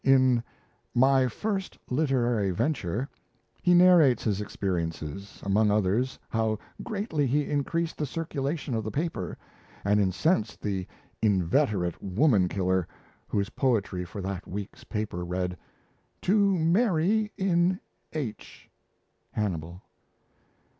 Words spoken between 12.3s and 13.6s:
killer," whose